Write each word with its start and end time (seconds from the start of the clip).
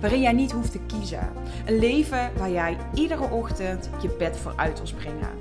waarin 0.00 0.20
jij 0.20 0.32
niet 0.32 0.52
hoeft 0.52 0.72
te 0.72 0.80
kiezen. 0.86 1.32
Een 1.66 1.78
leven 1.78 2.30
waar 2.36 2.50
jij 2.50 2.76
iedere 2.94 3.30
ochtend 3.30 3.90
je 4.02 4.08
bed 4.18 4.36
voor 4.36 4.52
uit 4.56 4.76
wil 4.76 4.86
springen. 4.86 5.38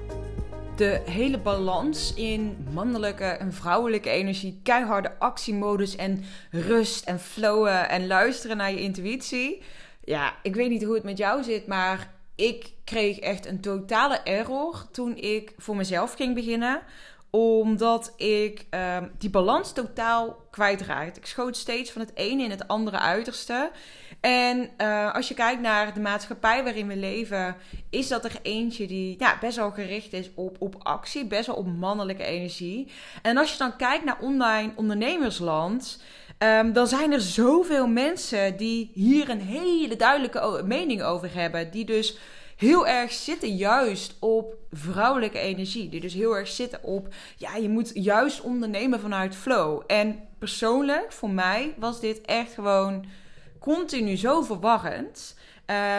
De 0.76 1.02
hele 1.06 1.40
balans 1.40 2.14
in 2.14 2.68
mannelijke 2.74 3.24
en 3.24 3.54
vrouwelijke 3.54 4.10
energie, 4.10 4.60
keiharde 4.64 5.20
actiemodus 5.20 5.96
en 5.96 6.24
rust 6.52 7.06
en 7.06 7.20
flowen 7.20 7.90
en 7.90 8.08
luisteren 8.08 8.58
naar 8.58 8.72
je 8.72 8.82
intuïtie. 8.82 9.62
Ja, 10.04 10.34
ik 10.44 10.56
weet 10.56 10.70
niet 10.70 10.84
hoe 10.84 10.94
het 10.94 11.04
met 11.04 11.18
jou 11.18 11.44
zit, 11.44 11.68
maar 11.68 12.14
ik 12.36 12.72
kreeg 12.84 13.20
echt 13.20 13.46
een 13.46 13.62
totale 13.62 14.20
error 14.24 14.88
toen 14.92 15.16
ik 15.16 15.54
voor 15.58 15.76
mezelf 15.76 16.14
ging 16.14 16.36
beginnen 16.36 16.82
omdat 17.30 18.14
ik 18.18 18.66
uh, 18.72 18.98
die 19.18 19.30
balans 19.30 19.74
totaal 19.74 20.48
kwijtraakte. 20.52 21.20
Ik 21.20 21.26
schoot 21.26 21.58
steeds 21.58 21.92
van 21.92 22.02
het 22.02 22.12
ene 22.16 22.44
in 22.44 22.50
het 22.50 22.68
andere 22.68 23.00
uiterste. 23.00 23.72
En 24.20 24.70
uh, 24.78 25.14
als 25.14 25.28
je 25.28 25.34
kijkt 25.34 25.62
naar 25.62 25.94
de 25.94 26.00
maatschappij 26.00 26.64
waarin 26.64 26.88
we 26.88 26.96
leven, 26.96 27.56
is 27.90 28.08
dat 28.08 28.26
er 28.26 28.40
eentje 28.42 28.88
die 28.88 29.16
ja, 29.20 29.38
best 29.42 29.58
wel 29.58 29.72
gericht 29.72 30.14
is 30.14 30.30
op, 30.36 30.56
op 30.60 30.76
actie, 30.80 31.26
best 31.26 31.48
wel 31.48 31.56
op 31.56 31.78
mannelijke 31.78 32.24
energie. 32.24 32.92
En 33.22 33.38
als 33.38 33.52
je 33.52 33.58
dan 33.58 33.76
kijkt 33.76 34.06
naar 34.06 34.18
online 34.20 34.72
ondernemersland. 34.76 36.02
Um, 36.40 36.74
dan 36.74 36.88
zijn 36.88 37.12
er 37.12 37.22
zoveel 37.22 37.88
mensen 37.88 38.58
die 38.58 38.92
hier 38.94 39.30
een 39.30 39.42
hele 39.42 39.96
duidelijke 39.96 40.62
mening 40.66 41.04
over 41.04 41.34
hebben. 41.34 41.72
Die 41.72 41.86
dus 41.86 42.18
heel 42.58 42.88
erg 42.88 43.12
zitten 43.12 43.56
juist 43.56 44.16
op 44.20 44.56
vrouwelijke 44.72 45.40
energie. 45.40 45.90
Die 45.90 46.00
dus 46.00 46.14
heel 46.14 46.38
erg 46.38 46.48
zitten 46.48 46.84
op, 46.84 47.08
ja, 47.38 47.56
je 47.56 47.70
moet 47.70 47.92
juist 47.94 48.42
ondernemen 48.42 49.00
vanuit 49.00 49.36
flow. 49.36 49.82
En 49.88 50.20
persoonlijk, 50.40 51.12
voor 51.12 51.30
mij, 51.30 51.74
was 51.78 52.00
dit 52.00 52.22
echt 52.22 52.54
gewoon 52.54 53.06
continu 53.76 54.18
zo 54.18 54.42
verwarrend. 54.42 55.38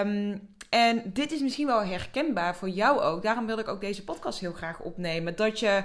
Um, 0.02 0.48
en 0.68 1.02
dit 1.12 1.32
is 1.32 1.40
misschien 1.40 1.66
wel 1.66 1.84
herkenbaar 1.84 2.56
voor 2.56 2.68
jou 2.68 3.00
ook. 3.00 3.22
Daarom 3.22 3.46
wilde 3.46 3.62
ik 3.62 3.68
ook 3.68 3.80
deze 3.80 4.04
podcast 4.04 4.38
heel 4.40 4.52
graag 4.52 4.80
opnemen. 4.80 5.36
Dat 5.36 5.60
je 5.60 5.82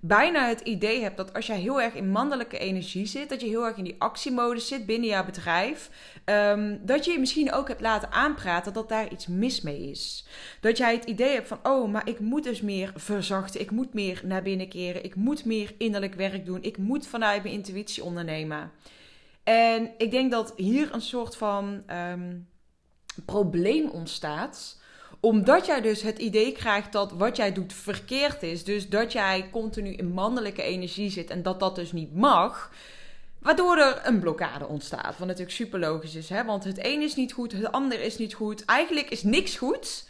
bijna 0.00 0.48
het 0.48 0.60
idee 0.60 1.02
hebt 1.02 1.16
dat 1.16 1.34
als 1.34 1.46
jij 1.46 1.58
heel 1.58 1.80
erg 1.80 1.94
in 1.94 2.10
mannelijke 2.10 2.58
energie 2.58 3.06
zit, 3.06 3.28
dat 3.28 3.40
je 3.40 3.46
heel 3.46 3.66
erg 3.66 3.76
in 3.76 3.84
die 3.84 3.96
actiemodus 3.98 4.68
zit 4.68 4.86
binnen 4.86 5.08
jouw 5.08 5.24
bedrijf, 5.24 5.90
um, 6.24 6.80
dat 6.82 7.04
je 7.04 7.12
je 7.12 7.18
misschien 7.18 7.52
ook 7.52 7.68
hebt 7.68 7.80
laten 7.80 8.12
aanpraten 8.12 8.72
dat 8.72 8.88
daar 8.88 9.12
iets 9.12 9.26
mis 9.26 9.60
mee 9.60 9.90
is. 9.90 10.26
Dat 10.60 10.76
jij 10.76 10.94
het 10.94 11.04
idee 11.04 11.34
hebt 11.34 11.48
van, 11.48 11.58
oh, 11.62 11.92
maar 11.92 12.08
ik 12.08 12.20
moet 12.20 12.44
dus 12.44 12.60
meer 12.60 12.92
verzachten, 12.96 13.60
ik 13.60 13.70
moet 13.70 13.94
meer 13.94 14.20
naar 14.24 14.42
binnen 14.42 14.68
keren, 14.68 15.04
ik 15.04 15.14
moet 15.14 15.44
meer 15.44 15.74
innerlijk 15.78 16.14
werk 16.14 16.46
doen, 16.46 16.62
ik 16.62 16.78
moet 16.78 17.06
vanuit 17.06 17.42
mijn 17.42 17.54
intuïtie 17.54 18.04
ondernemen. 18.04 18.70
En 19.44 19.90
ik 19.98 20.10
denk 20.10 20.30
dat 20.30 20.52
hier 20.56 20.94
een 20.94 21.00
soort 21.00 21.36
van 21.36 21.82
um, 21.90 22.48
probleem 23.24 23.88
ontstaat 23.88 24.82
omdat 25.24 25.66
jij 25.66 25.80
dus 25.80 26.02
het 26.02 26.18
idee 26.18 26.52
krijgt 26.52 26.92
dat 26.92 27.12
wat 27.12 27.36
jij 27.36 27.52
doet 27.52 27.72
verkeerd 27.72 28.42
is. 28.42 28.64
Dus 28.64 28.88
dat 28.88 29.12
jij 29.12 29.48
continu 29.52 29.92
in 29.92 30.12
mannelijke 30.12 30.62
energie 30.62 31.10
zit 31.10 31.30
en 31.30 31.42
dat 31.42 31.60
dat 31.60 31.74
dus 31.74 31.92
niet 31.92 32.14
mag. 32.14 32.72
Waardoor 33.38 33.76
er 33.76 34.00
een 34.04 34.20
blokkade 34.20 34.66
ontstaat. 34.66 35.18
Wat 35.18 35.26
natuurlijk 35.26 35.56
super 35.56 35.78
logisch 35.78 36.14
is. 36.14 36.28
Hè? 36.28 36.44
Want 36.44 36.64
het 36.64 36.84
een 36.84 37.02
is 37.02 37.14
niet 37.14 37.32
goed, 37.32 37.52
het 37.52 37.72
ander 37.72 38.00
is 38.00 38.18
niet 38.18 38.34
goed. 38.34 38.64
Eigenlijk 38.64 39.10
is 39.10 39.22
niks 39.22 39.56
goed. 39.56 40.08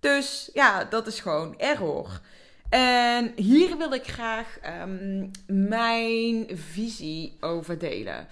Dus 0.00 0.50
ja, 0.52 0.84
dat 0.84 1.06
is 1.06 1.20
gewoon 1.20 1.58
error. 1.58 2.20
En 2.68 3.32
hier 3.36 3.76
wil 3.76 3.92
ik 3.92 4.06
graag 4.06 4.58
um, 4.82 5.30
mijn 5.46 6.46
visie 6.52 7.36
over 7.40 7.78
delen. 7.78 8.26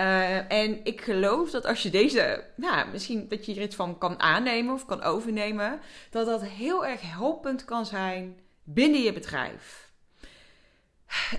Uh, 0.00 0.52
en 0.52 0.84
ik 0.84 1.00
geloof 1.00 1.50
dat 1.50 1.66
als 1.66 1.82
je 1.82 1.90
deze, 1.90 2.44
nou, 2.56 2.88
misschien 2.90 3.28
dat 3.28 3.46
je 3.46 3.54
er 3.54 3.62
iets 3.62 3.76
van 3.76 3.98
kan 3.98 4.20
aannemen 4.20 4.74
of 4.74 4.86
kan 4.86 5.02
overnemen, 5.02 5.80
dat 6.10 6.26
dat 6.26 6.44
heel 6.44 6.86
erg 6.86 7.00
helpend 7.00 7.64
kan 7.64 7.86
zijn 7.86 8.38
binnen 8.62 9.02
je 9.02 9.12
bedrijf. 9.12 9.92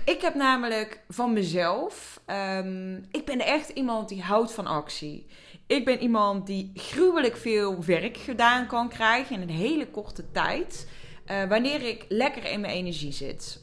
Ik 0.04 0.20
heb 0.20 0.34
namelijk 0.34 1.00
van 1.08 1.32
mezelf, 1.32 2.20
um, 2.26 3.06
ik 3.10 3.24
ben 3.24 3.40
echt 3.40 3.68
iemand 3.68 4.08
die 4.08 4.22
houdt 4.22 4.52
van 4.52 4.66
actie. 4.66 5.26
Ik 5.66 5.84
ben 5.84 6.00
iemand 6.00 6.46
die 6.46 6.70
gruwelijk 6.74 7.36
veel 7.36 7.84
werk 7.84 8.16
gedaan 8.16 8.66
kan 8.66 8.88
krijgen 8.88 9.34
in 9.34 9.42
een 9.42 9.56
hele 9.56 9.90
korte 9.90 10.30
tijd, 10.32 10.88
uh, 11.30 11.44
wanneer 11.44 11.82
ik 11.82 12.04
lekker 12.08 12.44
in 12.44 12.60
mijn 12.60 12.72
energie 12.72 13.12
zit. 13.12 13.60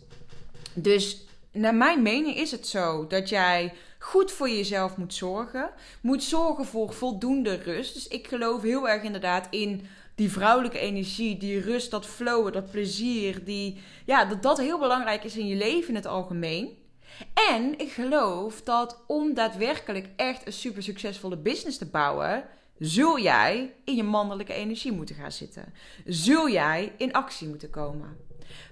Dus 0.73 1.25
naar 1.51 1.75
mijn 1.75 2.01
mening 2.01 2.35
is 2.35 2.51
het 2.51 2.67
zo 2.67 3.07
dat 3.07 3.29
jij 3.29 3.73
goed 4.03 4.31
voor 4.31 4.49
jezelf 4.49 4.97
moet 4.97 5.13
zorgen. 5.13 5.69
Moet 6.01 6.23
zorgen 6.23 6.65
voor 6.65 6.93
voldoende 6.93 7.55
rust. 7.55 7.93
Dus 7.93 8.07
ik 8.07 8.27
geloof 8.27 8.61
heel 8.61 8.89
erg 8.89 9.03
inderdaad 9.03 9.47
in 9.49 9.87
die 10.15 10.31
vrouwelijke 10.31 10.79
energie, 10.79 11.37
die 11.37 11.59
rust, 11.59 11.91
dat 11.91 12.05
flowen, 12.05 12.51
dat 12.51 12.71
plezier. 12.71 13.43
Die, 13.43 13.81
ja, 14.05 14.25
dat 14.25 14.43
dat 14.43 14.57
heel 14.57 14.79
belangrijk 14.79 15.23
is 15.23 15.37
in 15.37 15.47
je 15.47 15.55
leven 15.55 15.89
in 15.89 15.95
het 15.95 16.05
algemeen. 16.05 16.77
En 17.49 17.79
ik 17.79 17.91
geloof 17.91 18.61
dat 18.61 19.03
om 19.07 19.33
daadwerkelijk 19.33 20.07
echt 20.15 20.45
een 20.45 20.53
super 20.53 20.83
succesvolle 20.83 21.37
business 21.37 21.77
te 21.77 21.85
bouwen, 21.85 22.43
zul 22.79 23.19
jij 23.19 23.73
in 23.83 23.95
je 23.95 24.03
mannelijke 24.03 24.53
energie 24.53 24.91
moeten 24.91 25.15
gaan 25.15 25.31
zitten. 25.31 25.73
Zul 26.05 26.49
jij 26.49 26.93
in 26.97 27.13
actie 27.13 27.47
moeten 27.47 27.69
komen. 27.69 28.17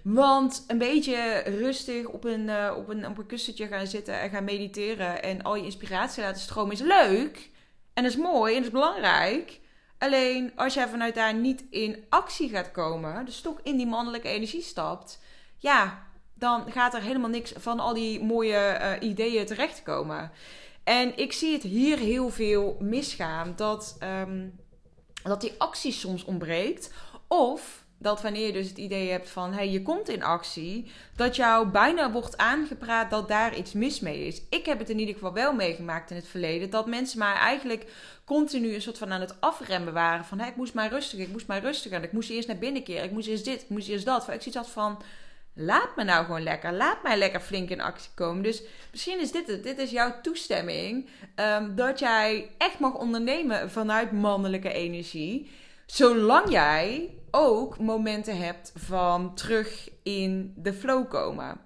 Want 0.03 0.63
een 0.67 0.77
beetje 0.77 1.43
rustig 1.45 2.05
op 2.05 2.23
een, 2.23 2.47
uh, 2.47 2.73
op, 2.77 2.89
een, 2.89 3.07
op 3.07 3.17
een 3.17 3.25
kussentje 3.25 3.67
gaan 3.67 3.87
zitten 3.87 4.19
en 4.19 4.29
gaan 4.29 4.43
mediteren 4.43 5.23
en 5.23 5.41
al 5.41 5.55
je 5.55 5.63
inspiratie 5.63 6.23
laten 6.23 6.41
stromen 6.41 6.73
is 6.73 6.79
leuk. 6.79 7.49
En 7.93 8.05
is 8.05 8.15
mooi 8.15 8.55
en 8.55 8.63
is 8.63 8.69
belangrijk. 8.69 9.59
Alleen 9.97 10.51
als 10.55 10.73
jij 10.73 10.87
vanuit 10.87 11.15
daar 11.15 11.33
niet 11.33 11.63
in 11.69 12.03
actie 12.09 12.49
gaat 12.49 12.71
komen, 12.71 13.25
dus 13.25 13.41
toch 13.41 13.59
in 13.63 13.77
die 13.77 13.87
mannelijke 13.87 14.27
energie 14.27 14.61
stapt, 14.61 15.19
ja, 15.57 16.07
dan 16.33 16.71
gaat 16.71 16.93
er 16.93 17.01
helemaal 17.01 17.29
niks 17.29 17.53
van 17.57 17.79
al 17.79 17.93
die 17.93 18.23
mooie 18.23 18.79
uh, 19.01 19.09
ideeën 19.09 19.45
terechtkomen. 19.45 20.31
En 20.83 21.17
ik 21.17 21.33
zie 21.33 21.53
het 21.53 21.63
hier 21.63 21.97
heel 21.97 22.29
veel 22.29 22.77
misgaan. 22.79 23.53
Dat, 23.55 23.97
um, 24.03 24.59
dat 25.23 25.41
die 25.41 25.53
actie 25.57 25.91
soms 25.91 26.23
ontbreekt. 26.23 26.93
Of 27.27 27.80
dat 28.01 28.21
wanneer 28.21 28.45
je 28.45 28.53
dus 28.53 28.67
het 28.67 28.77
idee 28.77 29.09
hebt 29.09 29.29
van 29.29 29.53
hey, 29.53 29.69
je 29.69 29.81
komt 29.81 30.09
in 30.09 30.23
actie, 30.23 30.91
dat 31.15 31.35
jou 31.35 31.67
bijna 31.67 32.11
wordt 32.11 32.37
aangepraat 32.37 33.09
dat 33.09 33.27
daar 33.27 33.55
iets 33.55 33.73
mis 33.73 33.99
mee 33.99 34.25
is. 34.27 34.41
Ik 34.49 34.65
heb 34.65 34.79
het 34.79 34.89
in 34.89 34.99
ieder 34.99 35.13
geval 35.13 35.33
wel 35.33 35.53
meegemaakt 35.53 36.09
in 36.09 36.15
het 36.15 36.27
verleden 36.27 36.69
dat 36.69 36.85
mensen 36.87 37.19
maar 37.19 37.35
eigenlijk 37.35 37.85
continu 38.25 38.73
een 38.73 38.81
soort 38.81 38.97
van 38.97 39.11
aan 39.11 39.21
het 39.21 39.41
afremmen 39.41 39.93
waren 39.93 40.25
van 40.25 40.39
hey, 40.39 40.49
ik 40.49 40.55
moest 40.55 40.73
maar 40.73 40.89
rustig, 40.89 41.19
ik 41.19 41.31
moest 41.31 41.47
maar 41.47 41.61
rustig 41.61 41.91
en 41.91 42.03
ik 42.03 42.11
moest 42.11 42.29
eerst 42.29 42.47
naar 42.47 42.57
binnen 42.57 42.83
keren, 42.83 43.03
ik 43.03 43.11
moest 43.11 43.27
eerst 43.27 43.45
dit, 43.45 43.61
ik 43.61 43.69
moest 43.69 43.87
eerst 43.87 44.05
dat. 44.05 44.21
Ik 44.21 44.41
zoiets 44.41 44.55
had 44.55 44.69
van 44.69 45.01
laat 45.53 45.95
me 45.95 46.03
nou 46.03 46.25
gewoon 46.25 46.43
lekker, 46.43 46.73
laat 46.73 47.03
mij 47.03 47.17
lekker 47.17 47.39
flink 47.39 47.69
in 47.69 47.81
actie 47.81 48.11
komen. 48.15 48.43
Dus 48.43 48.63
misschien 48.91 49.19
is 49.19 49.31
dit 49.31 49.47
het, 49.47 49.63
dit 49.63 49.77
is 49.77 49.91
jouw 49.91 50.21
toestemming 50.21 51.09
um, 51.35 51.75
dat 51.75 51.99
jij 51.99 52.49
echt 52.57 52.79
mag 52.79 52.93
ondernemen 52.93 53.71
vanuit 53.71 54.11
mannelijke 54.11 54.71
energie, 54.71 55.51
zolang 55.91 56.49
jij 56.49 57.09
ook 57.31 57.79
momenten 57.79 58.37
hebt 58.37 58.71
van 58.75 59.35
terug 59.35 59.89
in 60.03 60.53
de 60.57 60.73
flow 60.73 61.09
komen. 61.09 61.59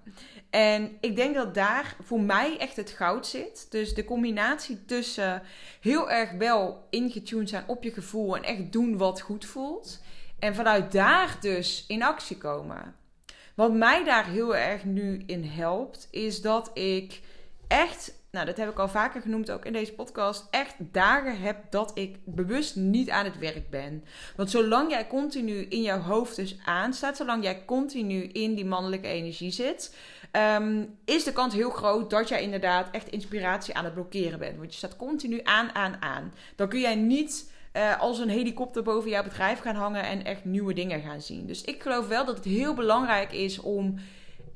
En 0.50 0.96
ik 1.00 1.16
denk 1.16 1.34
dat 1.34 1.54
daar 1.54 1.96
voor 2.02 2.20
mij 2.20 2.58
echt 2.58 2.76
het 2.76 2.90
goud 2.90 3.26
zit. 3.26 3.66
Dus 3.70 3.94
de 3.94 4.04
combinatie 4.04 4.84
tussen 4.84 5.42
heel 5.80 6.10
erg 6.10 6.30
wel 6.30 6.86
ingetuned 6.90 7.48
zijn 7.48 7.64
op 7.66 7.82
je 7.82 7.92
gevoel 7.92 8.36
en 8.36 8.42
echt 8.42 8.72
doen 8.72 8.96
wat 8.96 9.20
goed 9.20 9.44
voelt. 9.44 10.00
En 10.38 10.54
vanuit 10.54 10.92
daar 10.92 11.36
dus 11.40 11.84
in 11.88 12.02
actie 12.02 12.38
komen. 12.38 12.94
Wat 13.54 13.72
mij 13.72 14.04
daar 14.04 14.26
heel 14.26 14.56
erg 14.56 14.84
nu 14.84 15.22
in 15.26 15.44
helpt, 15.44 16.08
is 16.10 16.40
dat 16.40 16.70
ik 16.74 17.20
echt, 17.68 18.12
nou 18.36 18.48
dat 18.48 18.56
heb 18.56 18.70
ik 18.70 18.78
al 18.78 18.88
vaker 18.88 19.20
genoemd 19.20 19.50
ook 19.50 19.64
in 19.64 19.72
deze 19.72 19.92
podcast, 19.92 20.46
echt 20.50 20.74
dagen 20.78 21.40
heb 21.40 21.56
dat 21.70 21.90
ik 21.94 22.16
bewust 22.24 22.76
niet 22.76 23.10
aan 23.10 23.24
het 23.24 23.38
werk 23.38 23.70
ben. 23.70 24.04
Want 24.36 24.50
zolang 24.50 24.90
jij 24.90 25.06
continu 25.06 25.66
in 25.68 25.82
jouw 25.82 26.00
hoofd 26.00 26.36
dus 26.36 26.56
aanstaat, 26.64 27.16
zolang 27.16 27.42
jij 27.42 27.64
continu 27.64 28.22
in 28.22 28.54
die 28.54 28.64
mannelijke 28.64 29.06
energie 29.06 29.50
zit, 29.50 29.94
ehm, 30.30 30.84
is 31.04 31.24
de 31.24 31.32
kans 31.32 31.54
heel 31.54 31.70
groot 31.70 32.10
dat 32.10 32.28
jij 32.28 32.42
inderdaad 32.42 32.88
echt 32.90 33.08
inspiratie 33.08 33.74
aan 33.74 33.84
het 33.84 33.94
blokkeren 33.94 34.38
bent. 34.38 34.56
Want 34.56 34.70
je 34.70 34.76
staat 34.76 34.96
continu 34.96 35.40
aan, 35.42 35.74
aan, 35.74 36.02
aan. 36.02 36.32
Dan 36.56 36.68
kun 36.68 36.80
jij 36.80 36.94
niet 36.94 37.54
uh, 37.76 38.00
als 38.00 38.18
een 38.18 38.28
helikopter 38.28 38.82
boven 38.82 39.10
jouw 39.10 39.22
bedrijf 39.22 39.58
gaan 39.60 39.74
hangen 39.74 40.02
en 40.02 40.24
echt 40.24 40.44
nieuwe 40.44 40.74
dingen 40.74 41.00
gaan 41.00 41.20
zien. 41.20 41.46
Dus 41.46 41.64
ik 41.64 41.82
geloof 41.82 42.08
wel 42.08 42.24
dat 42.24 42.36
het 42.36 42.44
heel 42.44 42.74
belangrijk 42.74 43.32
is 43.32 43.58
om 43.58 43.98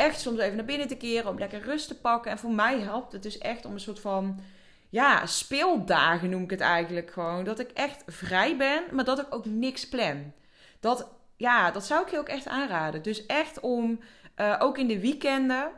echt 0.01 0.21
soms 0.21 0.39
even 0.39 0.57
naar 0.57 0.65
binnen 0.65 0.89
te 0.89 0.97
keren, 0.97 1.31
om 1.31 1.39
lekker 1.39 1.63
rust 1.63 1.89
te 1.89 2.01
pakken. 2.01 2.31
En 2.31 2.39
voor 2.39 2.53
mij 2.53 2.79
helpt 2.81 3.13
het 3.13 3.23
dus 3.23 3.39
echt 3.39 3.65
om 3.65 3.73
een 3.73 3.81
soort 3.81 4.01
van 4.01 4.41
ja, 4.89 5.27
speeldagen 5.27 6.31
noem 6.31 6.43
ik 6.43 6.51
het 6.51 6.61
eigenlijk 6.61 7.11
gewoon. 7.11 7.45
Dat 7.45 7.59
ik 7.59 7.71
echt 7.71 8.03
vrij 8.07 8.57
ben, 8.57 8.83
maar 8.91 9.05
dat 9.05 9.19
ik 9.19 9.35
ook 9.35 9.45
niks 9.45 9.89
plan. 9.89 10.33
Dat, 10.81 11.09
ja, 11.37 11.71
dat 11.71 11.87
zou 11.87 12.03
ik 12.03 12.11
je 12.11 12.19
ook 12.19 12.29
echt 12.29 12.49
aanraden. 12.49 13.03
Dus 13.03 13.27
echt 13.27 13.61
om 13.61 14.01
uh, 14.37 14.57
ook 14.59 14.79
in 14.79 14.87
de 14.87 15.01
weekenden 15.01 15.71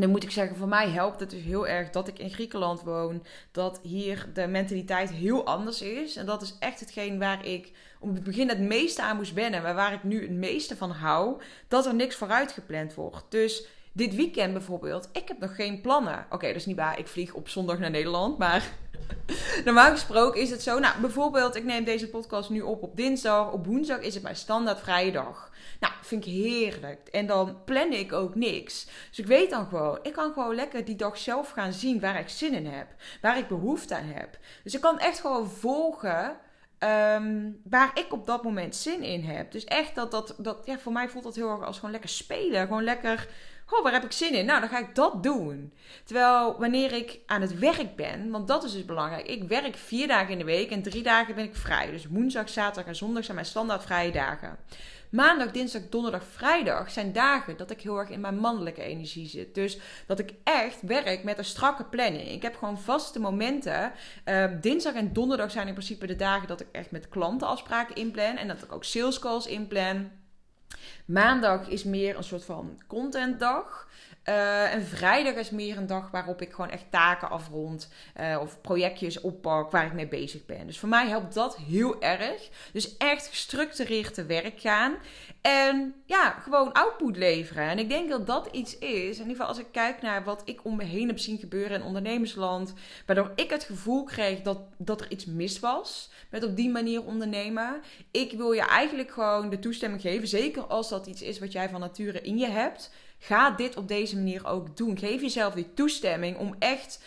dan 0.00 0.10
moet 0.10 0.22
ik 0.22 0.30
zeggen, 0.30 0.56
voor 0.56 0.68
mij 0.68 0.88
helpt 0.88 1.20
het 1.20 1.30
dus 1.30 1.42
heel 1.42 1.66
erg 1.66 1.90
dat 1.90 2.08
ik 2.08 2.18
in 2.18 2.30
Griekenland 2.30 2.82
woon. 2.82 3.24
Dat 3.52 3.80
hier 3.82 4.26
de 4.34 4.46
mentaliteit 4.46 5.10
heel 5.10 5.46
anders 5.46 5.82
is. 5.82 6.16
En 6.16 6.26
dat 6.26 6.42
is 6.42 6.56
echt 6.58 6.80
hetgeen 6.80 7.18
waar 7.18 7.44
ik 7.44 7.72
op 8.00 8.14
het 8.14 8.24
begin 8.24 8.48
het 8.48 8.60
meeste 8.60 9.02
aan 9.02 9.16
moest 9.16 9.32
wennen. 9.32 9.62
Maar 9.62 9.74
waar 9.74 9.92
ik 9.92 10.02
nu 10.02 10.22
het 10.22 10.30
meeste 10.30 10.76
van 10.76 10.90
hou. 10.90 11.42
Dat 11.68 11.86
er 11.86 11.94
niks 11.94 12.16
vooruit 12.16 12.52
gepland 12.52 12.94
wordt. 12.94 13.24
Dus 13.28 13.66
dit 13.92 14.14
weekend 14.14 14.52
bijvoorbeeld, 14.52 15.08
ik 15.12 15.28
heb 15.28 15.38
nog 15.38 15.54
geen 15.54 15.80
plannen. 15.80 16.26
Oké, 16.30 16.46
dat 16.46 16.56
is 16.56 16.66
niet 16.66 16.76
waar. 16.76 16.98
Ik 16.98 17.06
vlieg 17.06 17.32
op 17.34 17.48
zondag 17.48 17.78
naar 17.78 17.90
Nederland. 17.90 18.38
Maar 18.38 18.72
normaal 19.64 19.90
gesproken 19.90 20.40
is 20.40 20.50
het 20.50 20.62
zo. 20.62 20.78
Nou, 20.78 21.00
bijvoorbeeld, 21.00 21.56
ik 21.56 21.64
neem 21.64 21.84
deze 21.84 22.08
podcast 22.08 22.50
nu 22.50 22.60
op 22.60 22.82
op 22.82 22.96
dinsdag. 22.96 23.52
Op 23.52 23.66
woensdag 23.66 24.00
is 24.00 24.14
het 24.14 24.22
mijn 24.22 24.36
standaard 24.36 24.80
vrije 24.80 25.12
dag. 25.12 25.50
Nou, 25.80 25.92
vind 26.02 26.26
ik 26.26 26.32
heerlijk. 26.32 27.08
En 27.08 27.26
dan 27.26 27.64
plan 27.64 27.92
ik 27.92 28.12
ook 28.12 28.34
niks. 28.34 28.86
Dus 29.08 29.18
ik 29.18 29.26
weet 29.26 29.50
dan 29.50 29.66
gewoon, 29.66 29.98
ik 30.02 30.12
kan 30.12 30.32
gewoon 30.32 30.54
lekker 30.54 30.84
die 30.84 30.96
dag 30.96 31.18
zelf 31.18 31.50
gaan 31.50 31.72
zien 31.72 32.00
waar 32.00 32.18
ik 32.18 32.28
zin 32.28 32.54
in 32.54 32.66
heb. 32.66 32.86
Waar 33.20 33.38
ik 33.38 33.48
behoefte 33.48 33.96
aan 33.96 34.12
heb. 34.14 34.38
Dus 34.64 34.74
ik 34.74 34.80
kan 34.80 34.98
echt 34.98 35.20
gewoon 35.20 35.50
volgen 35.50 36.36
ehm, 36.78 37.50
waar 37.64 37.90
ik 37.94 38.12
op 38.12 38.26
dat 38.26 38.42
moment 38.42 38.76
zin 38.76 39.02
in 39.02 39.24
heb. 39.24 39.52
Dus 39.52 39.64
echt 39.64 39.94
dat, 39.94 40.10
dat, 40.10 40.34
dat, 40.38 40.58
ja, 40.64 40.78
voor 40.78 40.92
mij 40.92 41.08
voelt 41.08 41.24
dat 41.24 41.34
heel 41.34 41.50
erg 41.50 41.62
als 41.62 41.76
gewoon 41.76 41.90
lekker 41.90 42.10
spelen. 42.10 42.66
Gewoon 42.66 42.84
lekker, 42.84 43.28
oh, 43.70 43.82
waar 43.82 43.92
heb 43.92 44.04
ik 44.04 44.12
zin 44.12 44.34
in? 44.34 44.44
Nou, 44.44 44.60
dan 44.60 44.68
ga 44.68 44.78
ik 44.78 44.94
dat 44.94 45.22
doen. 45.22 45.72
Terwijl 46.04 46.58
wanneer 46.58 46.92
ik 46.92 47.18
aan 47.26 47.40
het 47.40 47.58
werk 47.58 47.96
ben, 47.96 48.30
want 48.30 48.48
dat 48.48 48.64
is 48.64 48.72
dus 48.72 48.84
belangrijk. 48.84 49.26
Ik 49.26 49.42
werk 49.42 49.76
vier 49.76 50.06
dagen 50.06 50.32
in 50.32 50.38
de 50.38 50.44
week 50.44 50.70
en 50.70 50.82
drie 50.82 51.02
dagen 51.02 51.34
ben 51.34 51.44
ik 51.44 51.56
vrij. 51.56 51.90
Dus 51.90 52.06
woensdag, 52.06 52.48
zaterdag 52.48 52.86
en 52.86 52.96
zondag 52.96 53.24
zijn 53.24 53.34
mijn 53.34 53.48
standaard 53.48 53.82
vrije 53.82 54.12
dagen. 54.12 54.58
Maandag, 55.10 55.50
dinsdag, 55.50 55.82
donderdag, 55.90 56.24
vrijdag 56.24 56.90
zijn 56.90 57.12
dagen 57.12 57.56
dat 57.56 57.70
ik 57.70 57.80
heel 57.80 57.98
erg 57.98 58.08
in 58.08 58.20
mijn 58.20 58.38
mannelijke 58.38 58.82
energie 58.82 59.28
zit. 59.28 59.54
Dus 59.54 59.78
dat 60.06 60.18
ik 60.18 60.34
echt 60.44 60.82
werk 60.82 61.24
met 61.24 61.38
een 61.38 61.44
strakke 61.44 61.84
planning. 61.84 62.28
Ik 62.28 62.42
heb 62.42 62.56
gewoon 62.56 62.78
vaste 62.78 63.20
momenten. 63.20 63.92
Uh, 64.24 64.44
dinsdag 64.60 64.94
en 64.94 65.12
donderdag 65.12 65.50
zijn 65.50 65.66
in 65.66 65.72
principe 65.72 66.06
de 66.06 66.16
dagen 66.16 66.48
dat 66.48 66.60
ik 66.60 66.66
echt 66.72 66.90
met 66.90 67.08
klanten 67.08 67.46
afspraken 67.46 67.94
inplan. 67.94 68.36
En 68.36 68.48
dat 68.48 68.62
ik 68.62 68.72
ook 68.72 68.84
sales 68.84 69.18
calls 69.18 69.46
inplan. 69.46 70.10
Maandag 71.08 71.68
is 71.68 71.84
meer 71.84 72.16
een 72.16 72.24
soort 72.24 72.44
van 72.44 72.82
contentdag. 72.86 73.88
Uh, 74.28 74.74
en 74.74 74.86
vrijdag 74.86 75.34
is 75.34 75.50
meer 75.50 75.76
een 75.76 75.86
dag 75.86 76.10
waarop 76.10 76.42
ik 76.42 76.52
gewoon 76.52 76.70
echt 76.70 76.84
taken 76.90 77.30
afrond. 77.30 77.88
Uh, 78.20 78.38
of 78.40 78.60
projectjes 78.60 79.20
oppak 79.20 79.70
waar 79.70 79.86
ik 79.86 79.92
mee 79.92 80.08
bezig 80.08 80.46
ben. 80.46 80.66
Dus 80.66 80.78
voor 80.78 80.88
mij 80.88 81.08
helpt 81.08 81.34
dat 81.34 81.56
heel 81.56 82.02
erg. 82.02 82.48
Dus 82.72 82.96
echt 82.96 83.26
gestructureerd 83.26 84.14
te 84.14 84.24
werk 84.24 84.60
gaan. 84.60 84.96
En 85.40 85.94
ja, 86.04 86.30
gewoon 86.30 86.72
output 86.72 87.16
leveren. 87.16 87.68
En 87.68 87.78
ik 87.78 87.88
denk 87.88 88.08
dat 88.08 88.26
dat 88.26 88.48
iets 88.52 88.78
is. 88.78 89.16
In 89.16 89.22
ieder 89.22 89.26
geval 89.26 89.46
als 89.46 89.58
ik 89.58 89.72
kijk 89.72 90.02
naar 90.02 90.24
wat 90.24 90.42
ik 90.44 90.64
om 90.64 90.76
me 90.76 90.84
heen 90.84 91.08
heb 91.08 91.18
zien 91.18 91.38
gebeuren 91.38 91.80
in 91.80 91.86
ondernemersland. 91.86 92.72
Waardoor 93.06 93.32
ik 93.34 93.50
het 93.50 93.64
gevoel 93.64 94.04
kreeg 94.04 94.40
dat, 94.40 94.58
dat 94.76 95.00
er 95.00 95.10
iets 95.10 95.24
mis 95.24 95.60
was. 95.60 96.10
Met 96.30 96.44
op 96.44 96.56
die 96.56 96.70
manier 96.70 97.04
ondernemen. 97.04 97.82
Ik 98.10 98.32
wil 98.32 98.52
je 98.52 98.66
eigenlijk 98.66 99.10
gewoon 99.10 99.50
de 99.50 99.58
toestemming 99.58 100.02
geven. 100.02 100.28
Zeker 100.28 100.62
als 100.62 100.88
dat 100.88 101.06
iets 101.06 101.22
is 101.22 101.38
wat 101.38 101.52
jij 101.52 101.68
van 101.68 101.80
nature 101.80 102.20
in 102.20 102.38
je 102.38 102.48
hebt 102.48 102.90
Ga 103.18 103.50
dit 103.50 103.76
op 103.76 103.88
deze 103.88 104.16
manier 104.16 104.46
ook 104.46 104.76
doen. 104.76 104.98
Geef 104.98 105.20
jezelf 105.20 105.54
die 105.54 105.74
toestemming 105.74 106.36
om 106.36 106.54
echt 106.58 107.00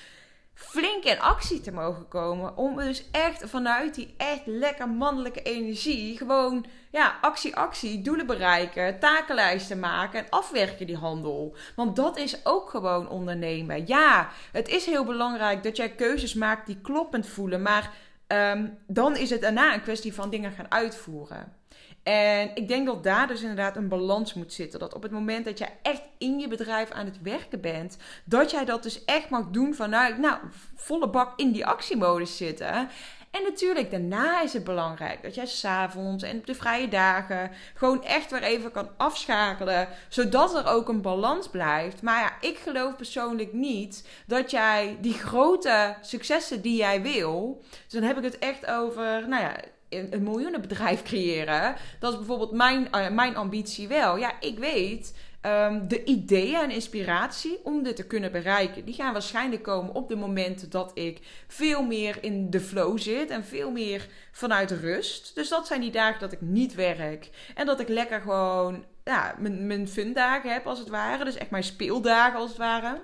flink 0.53 1.03
in 1.03 1.19
actie 1.19 1.61
te 1.61 1.71
mogen 1.71 2.07
komen. 2.07 2.57
Om 2.57 2.75
dus 2.75 3.05
echt 3.11 3.43
vanuit 3.49 3.95
die 3.95 4.13
echt 4.17 4.41
lekker 4.45 4.89
mannelijke 4.89 5.41
energie 5.41 6.17
gewoon 6.17 6.65
ja, 6.91 7.17
actie, 7.21 7.55
actie, 7.55 8.01
doelen 8.01 8.25
bereiken, 8.25 8.99
takenlijsten 8.99 9.79
maken 9.79 10.19
en 10.19 10.29
afwerken 10.29 10.87
die 10.87 10.97
handel. 10.97 11.55
Want 11.75 11.95
dat 11.95 12.17
is 12.17 12.45
ook 12.45 12.69
gewoon 12.69 13.09
ondernemen. 13.09 13.87
Ja, 13.87 14.29
het 14.51 14.67
is 14.67 14.85
heel 14.85 15.05
belangrijk 15.05 15.63
dat 15.63 15.77
jij 15.77 15.89
keuzes 15.89 16.33
maakt 16.33 16.65
die 16.65 16.81
kloppend 16.81 17.27
voelen, 17.27 17.61
maar 17.61 17.93
ehm, 18.27 18.67
dan 18.87 19.15
is 19.15 19.29
het 19.29 19.41
daarna 19.41 19.73
een 19.73 19.81
kwestie 19.81 20.13
van 20.13 20.29
dingen 20.29 20.51
gaan 20.51 20.71
uitvoeren. 20.71 21.60
En 22.03 22.51
ik 22.53 22.67
denk 22.67 22.85
dat 22.85 23.03
daar 23.03 23.27
dus 23.27 23.41
inderdaad 23.41 23.75
een 23.75 23.87
balans 23.87 24.33
moet 24.33 24.53
zitten. 24.53 24.79
Dat 24.79 24.93
op 24.93 25.03
het 25.03 25.11
moment 25.11 25.45
dat 25.45 25.57
jij 25.57 25.77
echt 25.81 26.01
in 26.17 26.39
je 26.39 26.47
bedrijf 26.47 26.91
aan 26.91 27.05
het 27.05 27.21
werken 27.21 27.61
bent, 27.61 27.97
dat 28.23 28.51
jij 28.51 28.65
dat 28.65 28.83
dus 28.83 29.05
echt 29.05 29.29
mag 29.29 29.45
doen 29.51 29.73
vanuit, 29.73 30.17
nou, 30.17 30.37
volle 30.75 31.09
bak 31.09 31.39
in 31.39 31.51
die 31.51 31.65
actiemodus 31.65 32.37
zitten. 32.37 32.89
En 33.31 33.43
natuurlijk, 33.43 33.91
daarna 33.91 34.41
is 34.41 34.53
het 34.53 34.63
belangrijk 34.63 35.21
dat 35.21 35.35
jij 35.35 35.45
s'avonds 35.45 36.23
en 36.23 36.37
op 36.37 36.45
de 36.45 36.55
vrije 36.55 36.87
dagen 36.87 37.51
gewoon 37.73 38.03
echt 38.03 38.31
weer 38.31 38.43
even 38.43 38.71
kan 38.71 38.89
afschakelen, 38.97 39.87
zodat 40.09 40.55
er 40.55 40.67
ook 40.67 40.89
een 40.89 41.01
balans 41.01 41.49
blijft. 41.49 42.01
Maar 42.01 42.19
ja, 42.19 42.49
ik 42.49 42.57
geloof 42.57 42.95
persoonlijk 42.95 43.53
niet 43.53 44.07
dat 44.25 44.51
jij 44.51 44.97
die 45.01 45.13
grote 45.13 45.95
successen 46.01 46.61
die 46.61 46.77
jij 46.77 47.01
wil, 47.01 47.61
dus 47.69 47.93
dan 47.93 48.03
heb 48.03 48.17
ik 48.17 48.23
het 48.23 48.39
echt 48.39 48.65
over, 48.65 49.27
nou 49.27 49.43
ja, 49.43 49.55
een 49.91 50.23
miljoenenbedrijf 50.23 51.03
creëren. 51.03 51.75
Dat 51.99 52.11
is 52.11 52.17
bijvoorbeeld 52.17 52.51
mijn, 52.51 52.91
eh, 52.91 53.09
mijn 53.09 53.35
ambitie 53.35 53.87
wel. 53.87 54.17
Ja, 54.17 54.39
ik 54.39 54.59
weet. 54.59 55.13
Um, 55.45 55.87
de 55.87 56.03
ideeën 56.03 56.59
en 56.59 56.71
inspiratie 56.71 57.59
om 57.63 57.83
dit 57.83 57.95
te 57.95 58.07
kunnen 58.07 58.31
bereiken, 58.31 58.85
die 58.85 58.93
gaan 58.93 59.13
waarschijnlijk 59.13 59.63
komen 59.63 59.93
op 59.93 60.09
de 60.09 60.15
momenten 60.15 60.69
dat 60.69 60.91
ik 60.93 61.19
veel 61.47 61.83
meer 61.83 62.17
in 62.23 62.49
de 62.49 62.59
flow 62.59 62.99
zit 62.99 63.29
en 63.29 63.43
veel 63.43 63.71
meer 63.71 64.07
vanuit 64.31 64.71
rust. 64.71 65.35
Dus 65.35 65.49
dat 65.49 65.67
zijn 65.67 65.81
die 65.81 65.91
dagen 65.91 66.19
dat 66.19 66.31
ik 66.31 66.41
niet 66.41 66.75
werk 66.75 67.29
en 67.55 67.65
dat 67.65 67.79
ik 67.79 67.87
lekker 67.87 68.21
gewoon 68.21 68.85
ja, 69.03 69.35
mijn, 69.39 69.67
mijn 69.67 69.87
fun 69.87 70.17
heb 70.43 70.67
als 70.67 70.79
het 70.79 70.89
ware. 70.89 71.23
Dus 71.23 71.37
echt 71.37 71.49
mijn 71.49 71.63
speeldagen 71.63 72.39
als 72.39 72.49
het 72.49 72.59
ware. 72.59 73.01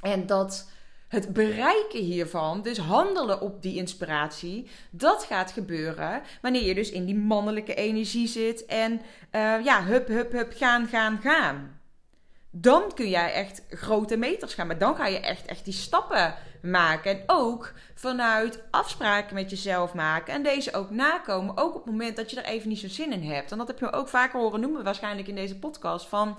En 0.00 0.26
dat 0.26 0.70
het 1.08 1.32
bereiken 1.32 2.00
hiervan, 2.00 2.62
dus 2.62 2.78
handelen 2.78 3.40
op 3.40 3.62
die 3.62 3.76
inspiratie, 3.76 4.70
dat 4.90 5.24
gaat 5.24 5.50
gebeuren 5.50 6.22
wanneer 6.42 6.62
je 6.62 6.74
dus 6.74 6.90
in 6.90 7.04
die 7.04 7.16
mannelijke 7.16 7.74
energie 7.74 8.26
zit 8.26 8.66
en 8.66 8.92
uh, 8.92 9.64
ja, 9.64 9.84
hup, 9.84 10.08
hup, 10.08 10.32
hup, 10.32 10.52
gaan, 10.56 10.86
gaan, 10.86 11.18
gaan. 11.22 11.80
Dan 12.50 12.94
kun 12.94 13.08
jij 13.08 13.32
echt 13.32 13.62
grote 13.70 14.16
meters 14.16 14.54
gaan, 14.54 14.66
maar 14.66 14.78
dan 14.78 14.96
ga 14.96 15.06
je 15.06 15.20
echt, 15.20 15.46
echt 15.46 15.64
die 15.64 15.74
stappen 15.74 16.34
maken. 16.62 17.10
En 17.10 17.22
ook 17.26 17.72
vanuit 17.94 18.62
afspraken 18.70 19.34
met 19.34 19.50
jezelf 19.50 19.94
maken 19.94 20.34
en 20.34 20.42
deze 20.42 20.74
ook 20.74 20.90
nakomen, 20.90 21.56
ook 21.56 21.74
op 21.74 21.84
het 21.84 21.92
moment 21.92 22.16
dat 22.16 22.30
je 22.30 22.40
er 22.40 22.52
even 22.52 22.68
niet 22.68 22.78
zo 22.78 22.88
zin 22.88 23.12
in 23.12 23.30
hebt. 23.30 23.52
En 23.52 23.58
dat 23.58 23.66
heb 23.66 23.78
je 23.78 23.92
ook 23.92 24.08
vaker 24.08 24.40
horen 24.40 24.60
noemen 24.60 24.84
waarschijnlijk 24.84 25.28
in 25.28 25.34
deze 25.34 25.58
podcast 25.58 26.06
van 26.06 26.38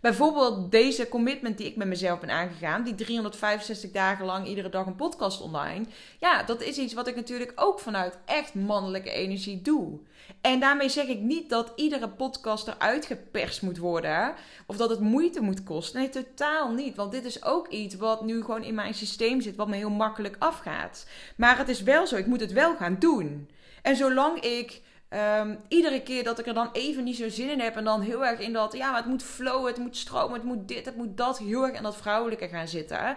Bijvoorbeeld 0.00 0.70
deze 0.70 1.08
commitment 1.08 1.58
die 1.58 1.66
ik 1.66 1.76
met 1.76 1.88
mezelf 1.88 2.20
ben 2.20 2.30
aangegaan, 2.30 2.82
die 2.84 2.94
365 2.94 3.90
dagen 3.90 4.24
lang 4.24 4.46
iedere 4.46 4.68
dag 4.68 4.86
een 4.86 4.96
podcast 4.96 5.40
online. 5.40 5.84
Ja, 6.20 6.42
dat 6.42 6.62
is 6.62 6.78
iets 6.78 6.94
wat 6.94 7.06
ik 7.06 7.16
natuurlijk 7.16 7.52
ook 7.54 7.80
vanuit 7.80 8.18
echt 8.24 8.54
mannelijke 8.54 9.10
energie 9.10 9.62
doe. 9.62 9.98
En 10.40 10.60
daarmee 10.60 10.88
zeg 10.88 11.06
ik 11.06 11.20
niet 11.20 11.50
dat 11.50 11.72
iedere 11.76 12.08
podcast 12.08 12.68
eruit 12.68 13.06
geperst 13.06 13.62
moet 13.62 13.78
worden. 13.78 14.34
Of 14.66 14.76
dat 14.76 14.90
het 14.90 15.00
moeite 15.00 15.40
moet 15.40 15.62
kosten. 15.62 16.00
Nee, 16.00 16.08
totaal 16.08 16.72
niet. 16.72 16.96
Want 16.96 17.12
dit 17.12 17.24
is 17.24 17.44
ook 17.44 17.68
iets 17.68 17.94
wat 17.94 18.24
nu 18.24 18.42
gewoon 18.42 18.64
in 18.64 18.74
mijn 18.74 18.94
systeem 18.94 19.40
zit, 19.40 19.56
wat 19.56 19.68
me 19.68 19.76
heel 19.76 19.90
makkelijk 19.90 20.36
afgaat. 20.38 21.06
Maar 21.36 21.58
het 21.58 21.68
is 21.68 21.82
wel 21.82 22.06
zo, 22.06 22.16
ik 22.16 22.26
moet 22.26 22.40
het 22.40 22.52
wel 22.52 22.76
gaan 22.76 22.96
doen. 22.98 23.48
En 23.82 23.96
zolang 23.96 24.40
ik 24.40 24.80
Ehm, 25.08 25.56
iedere 25.68 26.02
keer 26.02 26.24
dat 26.24 26.38
ik 26.38 26.46
er 26.46 26.54
dan 26.54 26.70
even 26.72 27.04
niet 27.04 27.16
zo 27.16 27.28
zin 27.28 27.50
in 27.50 27.60
heb 27.60 27.76
en 27.76 27.84
dan 27.84 28.00
heel 28.00 28.26
erg 28.26 28.40
in 28.40 28.52
dat, 28.52 28.72
ja, 28.72 28.90
maar 28.90 29.00
het 29.00 29.10
moet 29.10 29.22
flowen, 29.22 29.66
het 29.66 29.80
moet 29.80 29.96
stromen, 29.96 30.34
het 30.34 30.44
moet 30.44 30.68
dit, 30.68 30.84
het 30.84 30.96
moet 30.96 31.16
dat, 31.16 31.38
heel 31.38 31.66
erg 31.66 31.76
in 31.76 31.82
dat 31.82 31.96
vrouwelijke 31.96 32.48
gaan 32.48 32.68
zitten. 32.68 33.16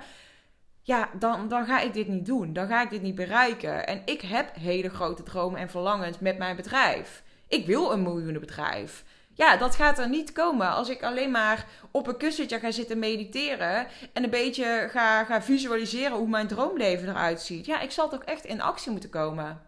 Ja, 0.83 1.09
dan, 1.19 1.47
dan 1.47 1.65
ga 1.65 1.79
ik 1.79 1.93
dit 1.93 2.07
niet 2.07 2.25
doen. 2.25 2.53
Dan 2.53 2.67
ga 2.67 2.81
ik 2.81 2.89
dit 2.89 3.01
niet 3.01 3.15
bereiken. 3.15 3.87
En 3.87 4.01
ik 4.05 4.21
heb 4.21 4.55
hele 4.55 4.89
grote 4.89 5.23
dromen 5.23 5.59
en 5.59 5.69
verlangens 5.69 6.19
met 6.19 6.37
mijn 6.37 6.55
bedrijf. 6.55 7.23
Ik 7.47 7.65
wil 7.65 7.91
een 7.91 8.01
miljoenenbedrijf. 8.01 9.03
Ja, 9.33 9.57
dat 9.57 9.75
gaat 9.75 9.99
er 9.99 10.09
niet 10.09 10.31
komen 10.31 10.71
als 10.71 10.89
ik 10.89 11.03
alleen 11.03 11.31
maar 11.31 11.65
op 11.91 12.07
een 12.07 12.17
kussentje 12.17 12.59
ga 12.59 12.71
zitten 12.71 12.99
mediteren 12.99 13.87
en 14.13 14.23
een 14.23 14.29
beetje 14.29 14.87
ga, 14.91 15.23
ga 15.23 15.41
visualiseren 15.41 16.17
hoe 16.17 16.27
mijn 16.27 16.47
droomleven 16.47 17.09
eruit 17.09 17.41
ziet. 17.41 17.65
Ja, 17.65 17.79
ik 17.79 17.91
zal 17.91 18.09
toch 18.09 18.23
echt 18.23 18.45
in 18.45 18.61
actie 18.61 18.91
moeten 18.91 19.09
komen. 19.09 19.61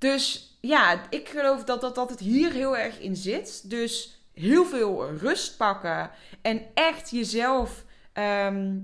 Dus 0.00 0.56
ja, 0.60 1.02
ik 1.10 1.28
geloof 1.28 1.64
dat, 1.64 1.80
dat, 1.80 1.94
dat 1.94 2.10
het 2.10 2.20
hier 2.20 2.52
heel 2.52 2.76
erg 2.76 2.98
in 2.98 3.16
zit. 3.16 3.70
Dus 3.70 4.18
heel 4.32 4.64
veel 4.64 5.16
rust 5.16 5.56
pakken 5.56 6.10
en 6.42 6.62
echt 6.74 7.10
jezelf 7.10 7.84
ehm, 8.12 8.78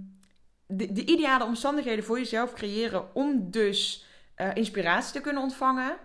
de, 0.66 0.92
de, 0.92 1.04
ideale 1.04 1.44
omstandigheden 1.44 2.04
voor 2.04 2.18
jezelf 2.18 2.52
creëren 2.52 3.14
om 3.14 3.50
dus 3.50 4.04
uh, 4.36 4.50
inspiratie 4.54 5.12
te 5.12 5.20
kunnen 5.20 5.42
ontvangen. 5.42 5.96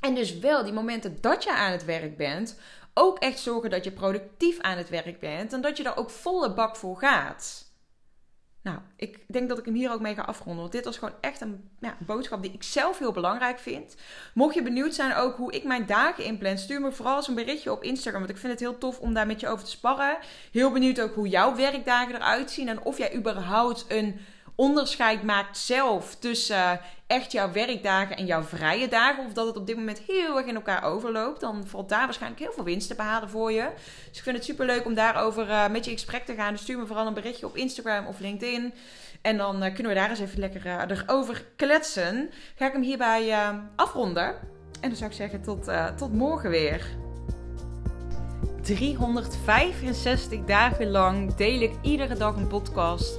En 0.00 0.14
dus 0.14 0.38
wel 0.38 0.64
die 0.64 0.72
momenten 0.72 1.18
dat 1.20 1.44
je 1.44 1.52
aan 1.54 1.72
het 1.72 1.84
werk 1.84 2.16
bent, 2.16 2.58
ook 2.94 3.18
echt 3.18 3.38
zorgen 3.38 3.70
dat 3.70 3.84
je 3.84 3.92
productief 3.92 4.60
aan 4.60 4.76
het 4.76 4.88
werk 4.88 5.20
bent 5.20 5.52
en 5.52 5.60
dat 5.60 5.76
je 5.76 5.82
daar 5.82 5.96
ook 5.96 6.10
volle 6.10 6.54
bak 6.54 6.76
voor 6.76 6.96
gaat. 6.96 7.71
Nou, 8.62 8.78
ik 8.96 9.18
denk 9.26 9.48
dat 9.48 9.58
ik 9.58 9.64
hem 9.64 9.74
hier 9.74 9.92
ook 9.92 10.00
mee 10.00 10.14
ga 10.14 10.22
afronden. 10.22 10.60
Want 10.60 10.72
dit 10.72 10.84
was 10.84 10.98
gewoon 10.98 11.14
echt 11.20 11.40
een 11.40 11.68
ja, 11.80 11.96
boodschap 11.98 12.42
die 12.42 12.52
ik 12.52 12.62
zelf 12.62 12.98
heel 12.98 13.12
belangrijk 13.12 13.58
vind. 13.58 13.96
Mocht 14.34 14.54
je 14.54 14.62
benieuwd 14.62 14.94
zijn 14.94 15.14
ook 15.14 15.36
hoe 15.36 15.52
ik 15.52 15.64
mijn 15.64 15.86
dagen 15.86 16.24
inplan, 16.24 16.58
stuur 16.58 16.80
me 16.80 16.92
vooral 16.92 17.16
eens 17.16 17.28
een 17.28 17.34
berichtje 17.34 17.72
op 17.72 17.82
Instagram. 17.82 18.20
Want 18.20 18.32
ik 18.32 18.40
vind 18.40 18.52
het 18.52 18.60
heel 18.60 18.78
tof 18.78 18.98
om 18.98 19.14
daar 19.14 19.26
met 19.26 19.40
je 19.40 19.48
over 19.48 19.64
te 19.64 19.70
sparren. 19.70 20.16
Heel 20.52 20.72
benieuwd 20.72 21.00
ook 21.00 21.14
hoe 21.14 21.28
jouw 21.28 21.56
werkdagen 21.56 22.14
eruit 22.14 22.50
zien. 22.50 22.68
En 22.68 22.82
of 22.82 22.98
jij 22.98 23.16
überhaupt 23.16 23.84
een 23.88 24.20
onderscheid 24.62 25.22
maakt 25.22 25.58
zelf 25.58 26.14
tussen 26.14 26.56
eh, 26.56 26.72
echt 27.06 27.32
jouw 27.32 27.52
werkdagen 27.52 28.16
en 28.16 28.26
jouw 28.26 28.42
vrije 28.42 28.88
dagen. 28.88 29.24
Of 29.24 29.32
dat 29.32 29.46
het 29.46 29.56
op 29.56 29.66
dit 29.66 29.76
moment 29.76 29.98
heel 30.06 30.36
erg 30.36 30.46
in 30.46 30.54
elkaar 30.54 30.84
overloopt. 30.84 31.40
Dan 31.40 31.66
valt 31.66 31.88
daar 31.88 32.04
waarschijnlijk 32.04 32.42
heel 32.42 32.52
veel 32.52 32.64
winst 32.64 32.88
te 32.88 32.94
behalen 32.94 33.30
voor 33.30 33.52
je. 33.52 33.68
Dus 34.08 34.18
ik 34.18 34.22
vind 34.22 34.36
het 34.36 34.44
super 34.44 34.66
leuk 34.66 34.84
om 34.84 34.94
daarover 34.94 35.48
uh, 35.48 35.68
met 35.68 35.84
je 35.84 35.90
in 35.90 35.96
gesprek 35.96 36.24
te 36.24 36.34
gaan. 36.34 36.52
Dus 36.52 36.62
stuur 36.62 36.78
me 36.78 36.86
vooral 36.86 37.06
een 37.06 37.14
berichtje 37.14 37.46
op 37.46 37.56
Instagram 37.56 38.06
of 38.06 38.18
LinkedIn. 38.18 38.74
En 39.22 39.36
dan 39.36 39.64
uh, 39.64 39.74
kunnen 39.74 39.92
we 39.92 39.98
daar 39.98 40.10
eens 40.10 40.20
even 40.20 40.38
lekker 40.38 40.66
uh, 40.66 40.82
erover 40.88 41.44
kletsen. 41.56 42.30
Ga 42.56 42.66
ik 42.66 42.72
hem 42.72 42.82
hierbij 42.82 43.34
afronden. 43.76 44.26
En 44.80 44.88
dan 44.88 44.96
zou 44.96 45.10
ik 45.10 45.16
zeggen 45.16 45.42
tot, 45.42 45.70
tot 45.96 46.12
morgen 46.12 46.50
weer. 46.50 46.86
365 48.62 50.44
dagen 50.44 50.90
lang 50.90 51.34
deel 51.34 51.60
ik 51.60 51.72
iedere 51.82 52.16
dag 52.16 52.36
een 52.36 52.46
podcast 52.46 53.18